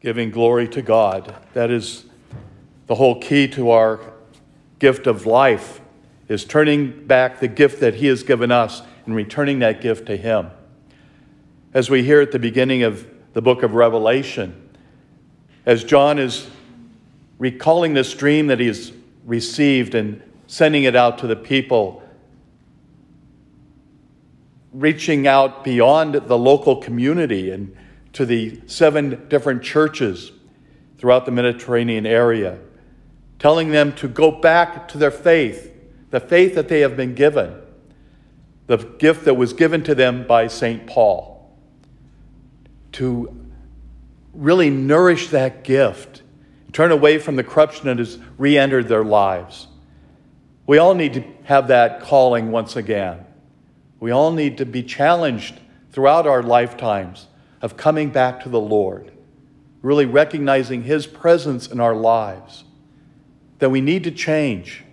giving 0.00 0.30
glory 0.30 0.68
to 0.68 0.82
God. 0.82 1.34
That 1.54 1.70
is 1.70 2.04
the 2.86 2.94
whole 2.94 3.20
key 3.20 3.48
to 3.48 3.70
our 3.70 4.00
gift 4.78 5.06
of 5.06 5.26
life 5.26 5.80
is 6.28 6.44
turning 6.44 7.06
back 7.06 7.40
the 7.40 7.48
gift 7.48 7.80
that 7.80 7.94
he 7.94 8.06
has 8.06 8.22
given 8.22 8.52
us 8.52 8.82
and 9.06 9.14
returning 9.14 9.58
that 9.60 9.80
gift 9.80 10.06
to 10.06 10.16
him. 10.16 10.50
As 11.74 11.90
we 11.90 12.02
hear 12.02 12.20
at 12.20 12.32
the 12.32 12.38
beginning 12.38 12.82
of 12.82 13.06
the 13.32 13.42
book 13.42 13.62
of 13.62 13.74
Revelation, 13.74 14.70
as 15.66 15.84
John 15.84 16.18
is 16.18 16.48
recalling 17.38 17.94
this 17.94 18.14
dream 18.14 18.46
that 18.48 18.60
he 18.60 18.66
has 18.66 18.92
received 19.24 19.94
and 19.94 20.22
sending 20.46 20.84
it 20.84 20.94
out 20.94 21.18
to 21.18 21.26
the 21.26 21.36
people, 21.36 22.02
reaching 24.72 25.26
out 25.26 25.64
beyond 25.64 26.14
the 26.14 26.38
local 26.38 26.76
community 26.76 27.50
and 27.50 27.74
to 28.12 28.26
the 28.26 28.60
seven 28.66 29.26
different 29.28 29.62
churches 29.62 30.32
throughout 30.98 31.24
the 31.24 31.30
Mediterranean 31.30 32.06
area, 32.06 32.58
telling 33.38 33.70
them 33.70 33.92
to 33.94 34.08
go 34.08 34.30
back 34.30 34.88
to 34.88 34.98
their 34.98 35.10
faith, 35.10 35.72
the 36.10 36.20
faith 36.20 36.54
that 36.54 36.68
they 36.68 36.80
have 36.80 36.96
been 36.96 37.14
given, 37.14 37.54
the 38.66 38.76
gift 38.76 39.24
that 39.24 39.34
was 39.34 39.52
given 39.52 39.82
to 39.84 39.94
them 39.94 40.26
by 40.26 40.46
St. 40.46 40.86
Paul, 40.86 41.56
to 42.92 43.34
really 44.34 44.70
nourish 44.70 45.28
that 45.28 45.64
gift, 45.64 46.22
turn 46.72 46.90
away 46.90 47.18
from 47.18 47.36
the 47.36 47.44
corruption 47.44 47.86
that 47.86 47.98
has 47.98 48.18
re 48.36 48.58
entered 48.58 48.88
their 48.88 49.04
lives. 49.04 49.68
We 50.66 50.78
all 50.78 50.94
need 50.94 51.14
to 51.14 51.24
have 51.44 51.68
that 51.68 52.00
calling 52.00 52.50
once 52.50 52.76
again. 52.76 53.24
We 54.00 54.10
all 54.10 54.32
need 54.32 54.58
to 54.58 54.66
be 54.66 54.82
challenged 54.82 55.58
throughout 55.90 56.26
our 56.26 56.42
lifetimes 56.42 57.26
of 57.60 57.76
coming 57.76 58.10
back 58.10 58.42
to 58.42 58.48
the 58.48 58.60
Lord, 58.60 59.10
really 59.82 60.06
recognizing 60.06 60.84
His 60.84 61.06
presence 61.06 61.66
in 61.68 61.80
our 61.80 61.94
lives, 61.94 62.64
that 63.58 63.70
we 63.70 63.80
need 63.80 64.04
to 64.04 64.10
change. 64.10 64.84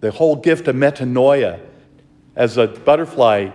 The 0.00 0.10
whole 0.10 0.36
gift 0.36 0.68
of 0.68 0.76
metanoia, 0.76 1.60
as 2.34 2.56
a 2.56 2.66
butterfly 2.66 3.50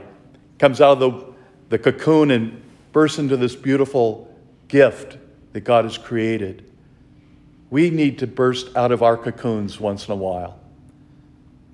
comes 0.59 0.81
out 0.81 1.01
of 1.01 1.19
the, 1.19 1.33
the 1.69 1.79
cocoon 1.79 2.31
and 2.31 2.61
bursts 2.91 3.19
into 3.19 3.37
this 3.37 3.55
beautiful 3.55 4.33
gift 4.67 5.17
that 5.53 5.61
God 5.61 5.85
has 5.85 5.97
created. 5.97 6.69
We 7.69 7.89
need 7.89 8.19
to 8.19 8.27
burst 8.27 8.75
out 8.75 8.91
of 8.91 9.03
our 9.03 9.17
cocoons 9.17 9.79
once 9.79 10.07
in 10.07 10.13
a 10.13 10.15
while, 10.15 10.59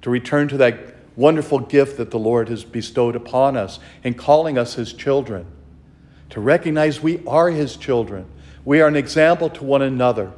to 0.02 0.10
return 0.10 0.48
to 0.50 0.58
that 0.58 0.96
wonderful 1.16 1.60
gift 1.60 1.98
that 1.98 2.10
the 2.10 2.20
Lord 2.20 2.50
has 2.50 2.64
bestowed 2.64 3.16
upon 3.16 3.56
us 3.56 3.80
in 4.04 4.16
calling 4.16 4.58
us 4.58 4.74
His 4.76 4.94
children 4.94 5.46
to 6.34 6.42
recognize 6.42 7.00
we 7.00 7.24
are 7.28 7.52
his 7.52 7.78
children. 7.78 8.26
We 8.66 8.82
are 8.82 8.88
an 8.88 8.96
example 8.96 9.52
to 9.52 9.64
one 9.64 9.84
another. 9.84 10.34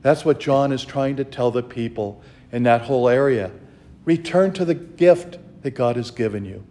That's 0.00 0.24
what 0.24 0.40
John 0.40 0.72
is 0.72 0.86
trying 0.86 1.16
to 1.16 1.24
tell 1.24 1.50
the 1.50 1.62
people 1.62 2.22
in 2.50 2.62
that 2.62 2.80
whole 2.80 3.06
area. 3.06 3.50
Return 4.06 4.54
to 4.54 4.64
the 4.64 4.72
gift 4.72 5.36
that 5.60 5.72
God 5.72 5.96
has 5.96 6.10
given 6.10 6.46
you. 6.46 6.64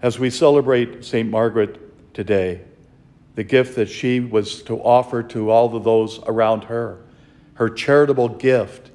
As 0.00 0.20
we 0.20 0.30
celebrate 0.30 1.04
St. 1.04 1.28
Margaret 1.28 2.14
today, 2.14 2.60
the 3.34 3.42
gift 3.42 3.74
that 3.74 3.88
she 3.88 4.20
was 4.20 4.62
to 4.62 4.78
offer 4.80 5.24
to 5.24 5.50
all 5.50 5.74
of 5.74 5.82
those 5.82 6.20
around 6.24 6.62
her, 6.64 7.02
her 7.54 7.68
charitable 7.68 8.28
gift, 8.28 8.92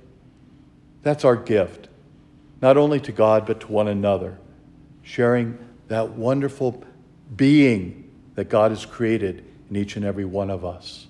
that's 1.02 1.26
our 1.26 1.36
gift, 1.36 1.90
not 2.62 2.78
only 2.78 3.02
to 3.02 3.12
God, 3.12 3.46
but 3.46 3.60
to 3.60 3.68
one 3.68 3.90
another, 3.90 4.38
sharing 5.04 5.58
that 5.90 6.12
wonderful 6.12 6.82
being 7.36 8.12
that 8.36 8.50
God 8.50 8.72
has 8.72 8.86
created 8.86 9.46
in 9.70 9.76
each 9.76 9.96
and 9.96 10.06
every 10.06 10.26
one 10.26 10.50
of 10.50 10.66
us. 10.66 11.08